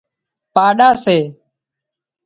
پاڏا 0.53 0.89
سي 1.03 1.17